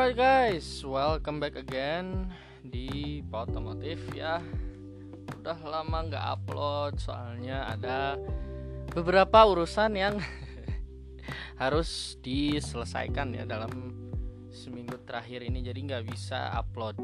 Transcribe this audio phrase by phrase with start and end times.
[0.00, 2.32] Alright guys, welcome back again
[2.64, 4.40] di Otomotif ya.
[5.44, 8.16] Udah lama nggak upload soalnya ada
[8.96, 10.16] beberapa urusan yang
[11.60, 13.92] harus diselesaikan ya dalam
[14.48, 16.96] seminggu terakhir ini jadi nggak bisa upload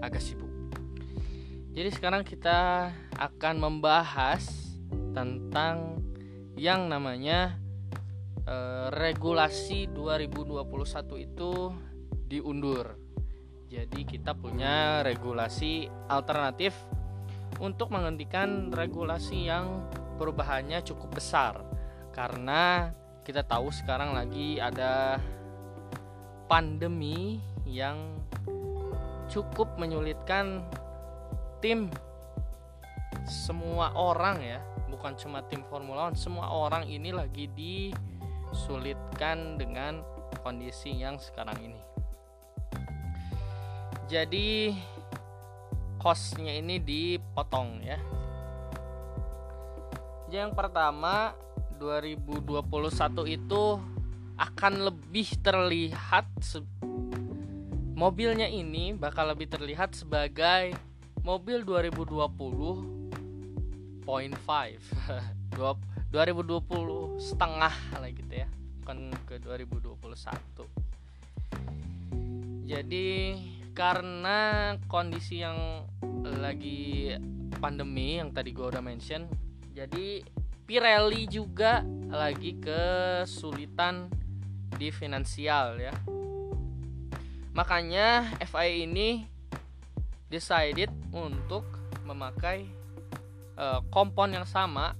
[0.00, 0.48] agak sibuk.
[1.76, 2.88] Jadi sekarang kita
[3.20, 4.48] akan membahas
[5.12, 6.00] tentang
[6.56, 7.60] yang namanya
[8.48, 10.64] eh, regulasi 2021
[11.20, 11.52] itu
[12.28, 12.96] diundur.
[13.68, 16.76] Jadi kita punya regulasi alternatif
[17.58, 19.82] untuk menghentikan regulasi yang
[20.14, 21.58] perubahannya cukup besar.
[22.14, 22.94] Karena
[23.26, 25.18] kita tahu sekarang lagi ada
[26.46, 28.22] pandemi yang
[29.26, 30.62] cukup menyulitkan
[31.58, 31.90] tim
[33.26, 34.60] semua orang ya.
[34.86, 40.06] Bukan cuma tim Formula One semua orang ini lagi disulitkan dengan
[40.44, 41.93] kondisi yang sekarang ini
[44.04, 44.76] jadi
[45.96, 47.96] costnya ini dipotong ya.
[50.28, 51.32] Yang pertama
[51.80, 53.80] 2021 itu
[54.34, 56.26] akan lebih terlihat
[57.94, 60.74] mobilnya ini bakal lebih terlihat sebagai
[61.22, 64.02] mobil 2020.5
[66.10, 68.50] 2020 setengah lah gitu ya.
[68.82, 70.84] Bukan ke 2021
[72.64, 73.36] jadi
[73.74, 75.82] karena kondisi yang
[76.38, 77.10] lagi
[77.58, 79.26] pandemi yang tadi gue udah mention
[79.74, 80.22] jadi
[80.64, 84.08] Pirelli juga lagi kesulitan
[84.80, 85.92] di finansial ya.
[87.52, 89.28] Makanya FIA ini
[90.32, 91.68] decided untuk
[92.08, 92.64] memakai
[93.60, 94.96] uh, kompon yang sama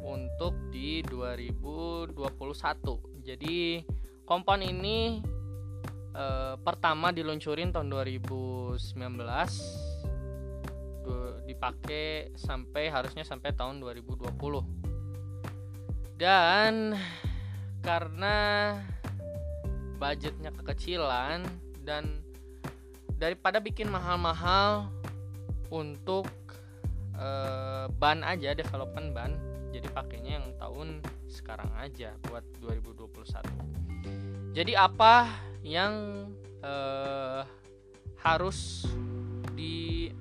[0.00, 2.16] untuk di 2021
[3.26, 3.82] jadi
[4.22, 5.20] kompon ini
[6.16, 8.80] uh, pertama diluncurin tahun 2019
[11.46, 14.34] dipakai sampai harusnya sampai tahun 2020
[16.18, 16.98] dan
[17.80, 18.36] karena
[19.96, 21.46] budgetnya kekecilan
[21.86, 22.20] dan
[23.16, 24.90] daripada bikin mahal-mahal
[25.70, 26.26] untuk
[27.14, 29.38] uh, ban aja development ban
[29.70, 30.98] jadi pakainya yang tahun
[31.30, 35.30] sekarang aja buat 2021 jadi apa
[35.66, 36.30] yang
[36.62, 37.42] uh,
[38.22, 38.86] harus
[39.58, 40.14] di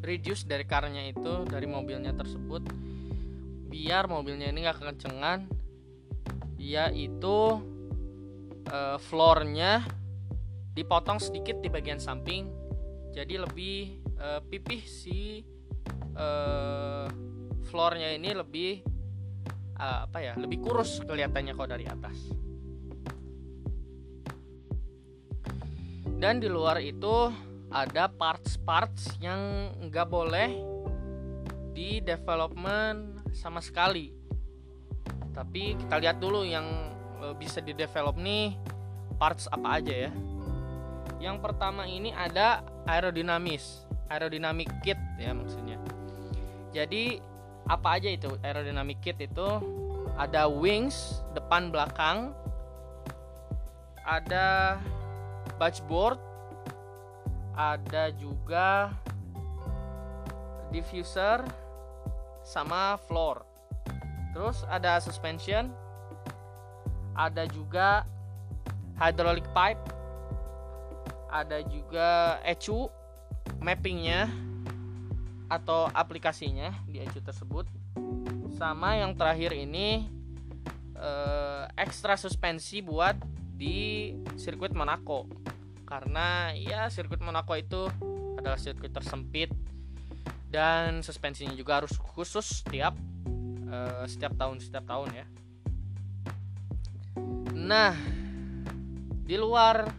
[0.00, 2.64] reduce dari karnya itu dari mobilnya tersebut
[3.68, 5.44] biar mobilnya ini nggak kekencengan
[6.56, 7.60] yaitu
[8.72, 9.84] uh, floornya
[10.72, 12.48] dipotong sedikit di bagian samping
[13.12, 15.44] jadi lebih uh, pipih si
[16.16, 17.04] uh,
[17.68, 18.80] floornya ini lebih
[19.76, 22.47] uh, apa ya lebih kurus kelihatannya kalau dari atas
[26.18, 27.30] dan di luar itu
[27.70, 30.50] ada parts-parts yang nggak boleh
[31.70, 34.10] di development sama sekali.
[35.30, 36.66] Tapi kita lihat dulu yang
[37.38, 38.58] bisa di develop nih
[39.14, 40.12] parts apa aja ya.
[41.22, 45.78] Yang pertama ini ada aerodinamis aerodynamic kit ya maksudnya.
[46.74, 47.22] Jadi
[47.70, 49.48] apa aja itu aerodynamic kit itu?
[50.18, 52.34] Ada wings depan belakang
[54.02, 54.80] ada
[55.58, 56.18] dashboard
[57.58, 58.94] ada juga
[60.70, 61.42] diffuser
[62.46, 63.42] sama floor.
[64.30, 65.74] Terus ada suspension.
[67.18, 68.06] Ada juga
[69.02, 69.82] hydraulic pipe.
[71.28, 72.88] Ada juga ECU
[73.58, 74.30] mappingnya
[75.50, 77.66] atau aplikasinya di ECU tersebut.
[78.54, 80.06] Sama yang terakhir ini
[80.94, 85.26] eh, ekstra suspensi buat di sirkuit Monaco
[85.82, 87.90] karena ya sirkuit Monaco itu
[88.38, 89.50] adalah sirkuit tersempit
[90.48, 92.94] dan suspensinya juga harus khusus setiap
[93.66, 95.26] uh, setiap tahun setiap tahun ya.
[97.58, 97.92] Nah,
[99.26, 99.90] di luar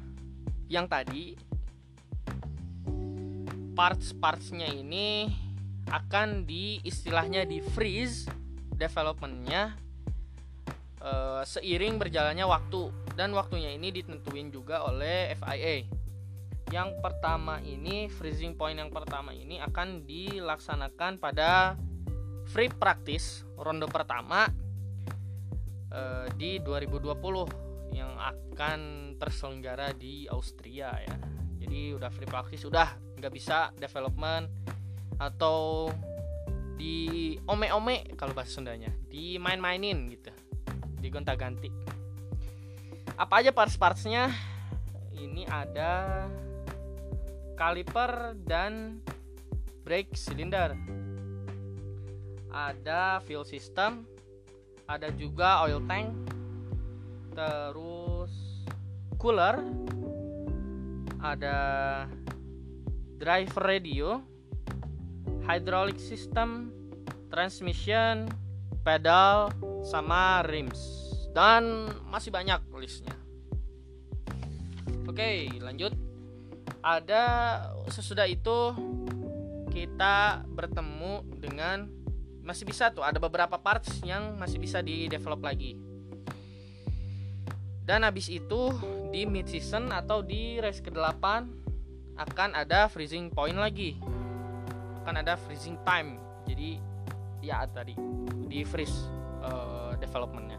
[0.71, 1.35] yang tadi
[3.75, 5.29] parts-partsnya ini
[5.89, 8.25] akan di istilahnya di freeze
[8.73, 9.75] developmentnya
[11.01, 15.83] uh, seiring berjalannya waktu dan waktunya ini ditentuin juga oleh FIA.
[16.71, 21.75] Yang pertama ini freezing point yang pertama ini akan dilaksanakan pada
[22.47, 24.47] free practice ronde pertama
[25.91, 28.79] uh, di 2020 yang akan
[29.19, 31.15] terselenggara di Austria ya.
[31.59, 34.47] Jadi udah free practice udah nggak bisa development
[35.19, 35.91] atau
[36.79, 40.31] di ome-ome kalau bahasa Sundanya, di main-mainin gitu,
[41.03, 41.98] digonta-ganti.
[43.19, 44.31] Apa aja parts-partsnya?
[45.19, 46.25] ini ada
[47.59, 49.03] kaliper dan
[49.83, 50.75] brake cylinder
[52.49, 54.07] ada fuel system
[54.87, 56.15] ada juga oil tank
[57.35, 58.31] terus
[59.19, 59.59] cooler
[61.19, 61.57] ada
[63.19, 64.23] driver radio
[65.43, 66.71] hydraulic system
[67.27, 68.31] transmission
[68.87, 69.51] pedal
[69.83, 71.08] sama rims
[71.39, 73.15] dan masih banyak listnya.
[75.07, 75.95] Oke lanjut.
[76.83, 77.23] Ada
[77.87, 78.75] sesudah itu
[79.71, 81.87] kita bertemu dengan
[82.43, 85.79] masih bisa tuh ada beberapa parts yang masih bisa di develop lagi.
[87.87, 88.75] Dan habis itu
[89.07, 91.23] di mid season atau di race ke-8
[92.19, 93.95] akan ada freezing point lagi.
[95.07, 96.19] Akan ada freezing time.
[96.43, 96.83] Jadi
[97.39, 97.95] ya tadi
[98.45, 99.07] di freeze
[99.39, 100.58] uh, developmentnya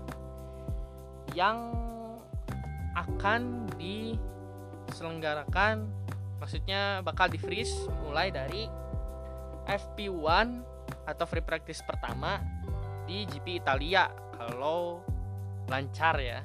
[1.37, 1.77] yang
[2.97, 5.87] akan diselenggarakan
[6.43, 8.67] maksudnya bakal di freeze mulai dari
[9.69, 10.49] FP1
[11.07, 12.41] atau free practice pertama
[13.07, 14.11] di GP Italia.
[14.35, 15.05] Kalau
[15.69, 16.43] lancar ya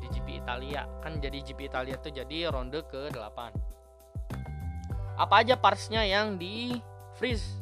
[0.00, 0.86] di GP Italia.
[1.02, 3.72] Kan jadi GP Italia itu jadi ronde ke 8
[5.22, 6.80] apa aja partsnya yang di
[7.20, 7.60] freeze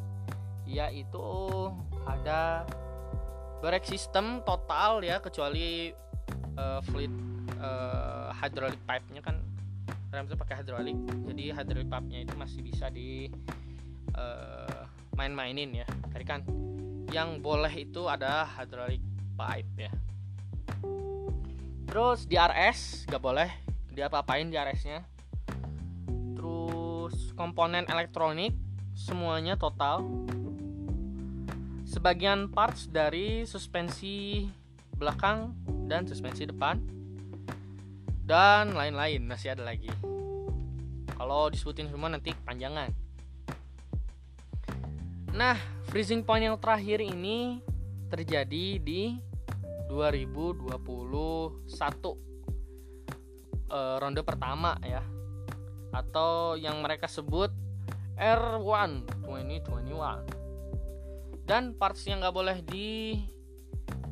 [0.71, 1.27] yaitu
[2.07, 2.63] ada
[3.59, 5.91] brake system total ya kecuali
[6.61, 7.13] uh, fluid
[7.57, 9.41] uh, hydraulic pipe-nya kan
[10.13, 10.99] rem itu pakai hydraulic.
[11.33, 13.33] Jadi hydraulic pipe-nya itu masih bisa di
[14.13, 14.85] uh,
[15.17, 15.87] main-mainin ya.
[16.13, 16.45] Tadi kan
[17.11, 19.03] yang boleh itu ada hydraulic
[19.35, 19.93] pipe ya.
[21.91, 23.51] Terus di RS gak boleh
[23.91, 25.03] dia apa-apain di RS-nya
[26.39, 28.55] terus komponen elektronik
[28.95, 30.07] semuanya total.
[31.83, 34.47] Sebagian parts dari suspensi
[34.95, 35.51] belakang
[35.91, 36.79] dan suspensi depan
[38.23, 39.91] dan lain-lain masih ada lagi
[41.19, 42.95] kalau disebutin semua nanti panjangan
[45.31, 45.55] Nah,
[45.87, 47.63] freezing point yang terakhir ini
[48.11, 49.15] terjadi di
[49.87, 50.75] 2021
[53.71, 55.07] e, ronde pertama ya.
[55.95, 57.55] Atau yang mereka sebut
[58.19, 61.47] R1 2021.
[61.47, 63.23] Dan parts yang nggak boleh di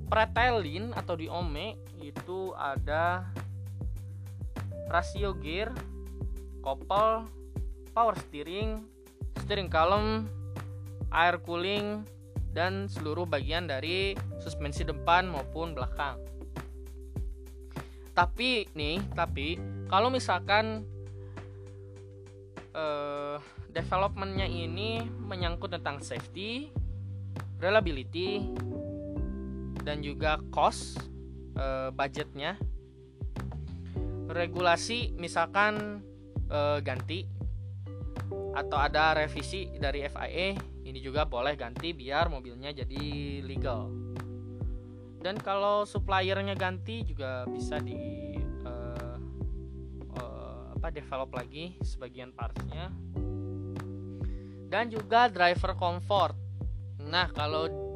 [0.09, 3.29] pretelin atau di ome itu ada
[4.89, 5.69] rasio gear,
[6.65, 7.29] kopel,
[7.93, 8.83] power steering,
[9.45, 10.27] steering column,
[11.13, 12.03] air cooling,
[12.57, 16.17] dan seluruh bagian dari suspensi depan maupun belakang.
[18.17, 20.83] Tapi nih, tapi kalau misalkan
[22.75, 23.39] uh,
[23.71, 26.75] developmentnya ini menyangkut tentang safety,
[27.63, 28.43] reliability,
[29.83, 30.99] dan juga cost
[31.59, 32.59] uh, budgetnya,
[34.29, 36.05] regulasi misalkan
[36.53, 37.25] uh, ganti
[38.53, 43.05] atau ada revisi dari FIA ini juga boleh ganti biar mobilnya jadi
[43.45, 43.93] legal.
[45.19, 47.99] Dan kalau suppliernya ganti juga bisa di
[48.65, 49.19] uh,
[50.17, 52.89] uh, apa develop lagi sebagian partsnya.
[54.69, 56.37] Dan juga driver comfort.
[57.05, 57.88] Nah kalau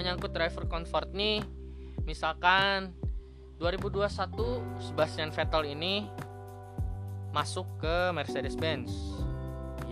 [0.00, 1.44] menyangkut driver comfort nih
[2.08, 2.96] misalkan
[3.60, 4.08] 2021
[4.80, 6.08] Sebastian Vettel ini
[7.36, 8.88] masuk ke Mercedes-Benz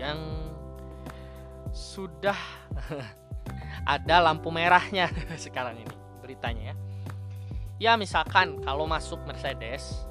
[0.01, 0.17] yang
[1.77, 2.41] sudah
[3.95, 6.77] ada lampu merahnya sekarang ini beritanya ya.
[7.79, 10.09] Ya misalkan kalau masuk Mercedes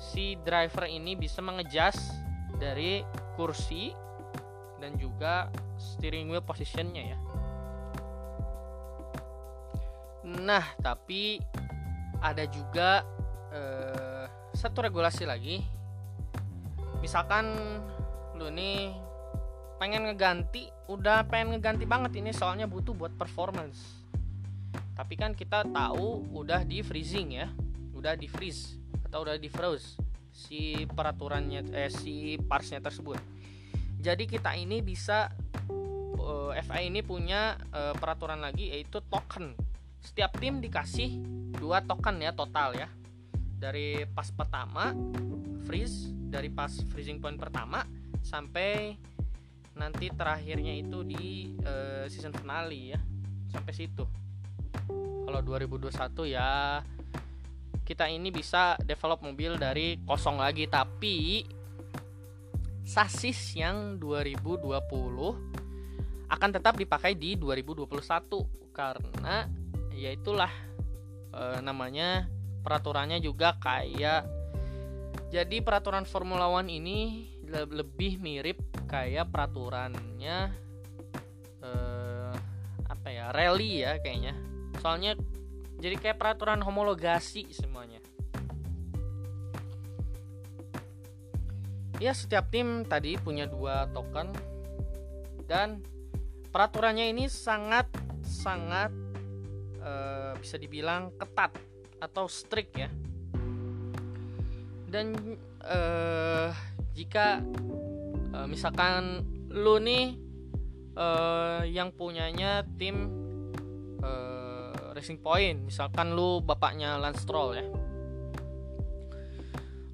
[0.00, 1.94] si driver ini bisa mengejas
[2.56, 3.04] dari
[3.36, 3.92] kursi
[4.80, 7.18] dan juga steering wheel positionnya ya.
[10.36, 11.40] Nah, tapi
[12.20, 13.04] ada juga
[13.52, 15.60] eh, satu regulasi lagi.
[17.00, 17.52] Misalkan
[18.36, 18.92] lu nih
[19.76, 24.04] pengen ngeganti udah pengen ngeganti banget ini soalnya butuh buat performance.
[24.96, 27.48] Tapi kan kita tahu udah di freezing ya
[27.96, 28.76] udah di freeze
[29.08, 29.96] atau udah di froze
[30.28, 33.16] si peraturannya eh si partsnya tersebut.
[34.00, 35.32] Jadi kita ini bisa
[36.20, 39.56] eh, FI ini punya uh, peraturan lagi yaitu token
[40.00, 41.20] setiap tim dikasih
[41.56, 42.88] dua token ya total ya.
[43.56, 44.92] Dari pas pertama
[45.64, 47.82] freeze dari pas freezing point pertama
[48.20, 48.98] sampai
[49.76, 53.00] nanti terakhirnya itu di uh, season finale ya
[53.52, 54.04] sampai situ.
[55.26, 55.90] Kalau 2021
[56.32, 56.80] ya
[57.86, 61.46] kita ini bisa develop mobil dari kosong lagi tapi
[62.86, 64.66] sasis yang 2020
[66.26, 69.46] akan tetap dipakai di 2021 karena
[69.96, 70.52] ya itulah
[71.32, 72.28] e, namanya
[72.60, 74.36] peraturannya juga kayak
[75.26, 80.54] Jadi peraturan Formula One ini le- lebih mirip kayak peraturannya
[81.66, 82.34] eh,
[82.86, 84.38] apa ya rally ya kayaknya.
[84.78, 85.18] Soalnya
[85.82, 87.98] jadi kayak peraturan homologasi semuanya.
[91.98, 94.30] Ya setiap tim tadi punya dua token
[95.50, 95.82] dan
[96.54, 97.88] peraturannya ini sangat
[98.22, 98.92] sangat
[99.86, 101.54] eh, bisa dibilang ketat
[102.02, 102.90] atau strict ya.
[104.90, 105.14] Dan
[105.62, 106.50] eh,
[106.98, 107.40] jika
[108.34, 109.22] eh, misalkan
[109.54, 110.18] lu nih
[110.98, 113.06] eh, yang punyanya tim
[114.02, 117.66] eh, Racing Point, misalkan lu bapaknya Lance Stroll ya.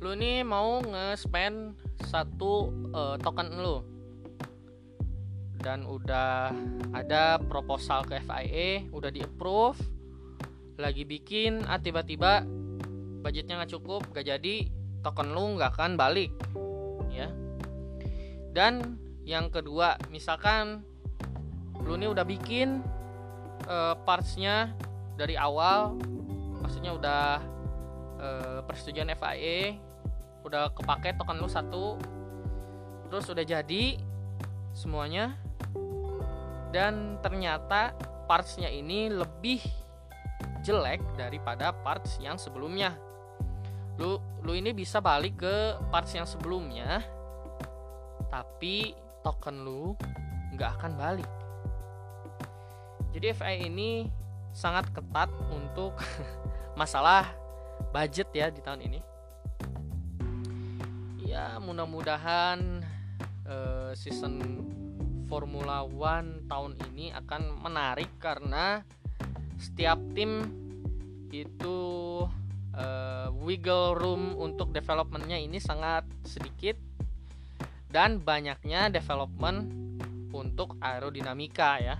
[0.02, 3.91] Lu nih mau nge-spend satu eh, token lu
[5.62, 6.50] dan udah
[6.90, 9.78] ada proposal ke FIA udah di approve
[10.76, 12.42] lagi bikin ah tiba-tiba
[13.23, 14.66] budgetnya nggak cukup gak jadi
[15.07, 16.35] token lu nggak akan balik
[17.14, 17.31] ya.
[18.52, 20.83] Dan yang kedua misalkan
[21.87, 22.83] lu nih udah bikin
[23.71, 24.75] uh, partsnya
[25.14, 25.95] dari awal
[26.62, 27.25] maksudnya udah
[28.19, 29.78] uh, persetujuan FIA
[30.42, 31.99] udah kepake token lu satu
[33.07, 33.99] terus udah jadi
[34.73, 35.37] semuanya
[36.73, 37.93] dan ternyata
[38.25, 39.61] partsnya ini lebih
[40.64, 42.97] jelek daripada parts yang sebelumnya.
[44.00, 47.05] Lu lu ini bisa balik ke parts yang sebelumnya
[48.33, 49.93] tapi token lu
[50.57, 51.31] nggak akan balik.
[53.12, 54.09] Jadi FI ini
[54.57, 55.93] sangat ketat untuk
[56.81, 57.29] masalah
[57.93, 59.00] budget ya di tahun ini.
[61.29, 62.81] Ya mudah-mudahan
[63.45, 64.41] uh, season
[65.32, 68.84] Formula One tahun ini akan menarik karena
[69.56, 70.44] setiap tim
[71.32, 71.80] itu
[72.76, 76.76] uh, wiggle room untuk developmentnya ini sangat sedikit
[77.88, 79.72] dan banyaknya development
[80.36, 81.96] untuk aerodinamika ya.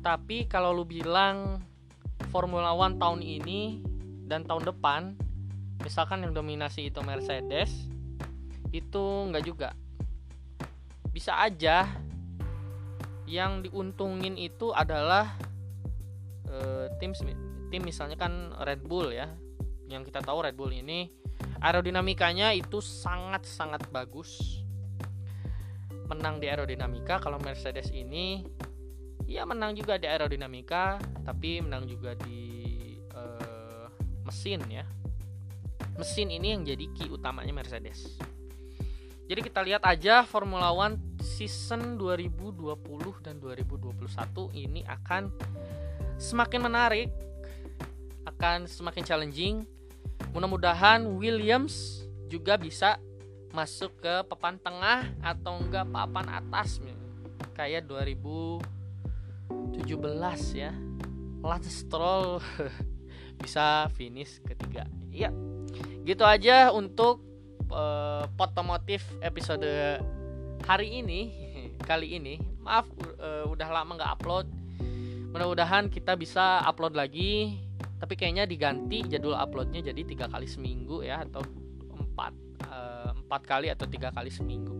[0.00, 1.60] Tapi kalau lu bilang
[2.32, 3.76] Formula One tahun ini
[4.24, 5.20] dan tahun depan,
[5.84, 7.91] misalkan yang dominasi itu Mercedes,
[8.72, 9.76] itu nggak juga.
[11.12, 11.84] Bisa aja
[13.28, 15.36] yang diuntungin itu adalah
[16.48, 17.12] uh, tim
[17.68, 19.28] tim misalnya kan Red Bull ya.
[19.92, 21.12] Yang kita tahu Red Bull ini
[21.60, 24.64] aerodinamikanya itu sangat sangat bagus.
[26.08, 28.44] Menang di aerodinamika kalau Mercedes ini
[29.28, 32.40] ya menang juga di aerodinamika tapi menang juga di
[33.12, 33.88] uh,
[34.24, 34.84] mesin ya.
[36.00, 38.16] Mesin ini yang jadi key utamanya Mercedes
[39.32, 42.68] jadi kita lihat aja Formula One season 2020
[43.24, 43.96] dan 2021
[44.52, 45.32] ini akan
[46.20, 47.08] semakin menarik,
[48.28, 49.64] akan semakin challenging.
[50.36, 53.00] Mudah-mudahan Williams juga bisa
[53.56, 56.76] masuk ke papan tengah atau enggak papan atas
[57.56, 58.60] kayak 2017
[60.52, 60.76] ya.
[61.40, 62.36] Lance Stroll
[63.40, 64.84] bisa finish ketiga.
[65.08, 65.32] Iya.
[66.04, 67.31] Gitu aja untuk
[67.72, 69.66] uh, potomotif episode
[70.68, 71.20] hari ini
[71.88, 72.38] kali ini.
[72.62, 72.86] Maaf
[73.18, 74.46] uh, udah lama nggak upload.
[75.32, 77.58] Mudah-mudahan kita bisa upload lagi.
[77.98, 81.40] Tapi kayaknya diganti jadwal uploadnya jadi tiga kali seminggu ya atau
[81.94, 82.34] empat
[82.66, 84.74] uh, empat kali atau tiga kali seminggu.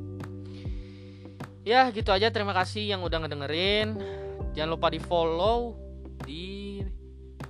[1.62, 2.28] Ya gitu aja.
[2.28, 3.96] Terima kasih yang udah ngedengerin.
[4.52, 5.78] Jangan lupa di follow
[6.26, 6.82] di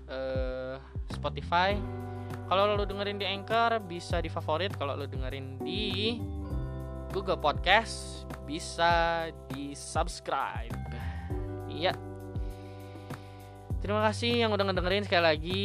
[0.07, 0.77] uh,
[1.11, 1.75] Spotify
[2.51, 6.19] kalau lo dengerin di Anchor bisa di favorit, kalau lo dengerin di
[7.13, 10.75] Google Podcast bisa di subscribe.
[11.71, 11.95] Iya.
[13.83, 15.63] Terima kasih yang udah ngedengerin sekali lagi.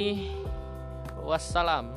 [1.21, 1.96] Wassalam.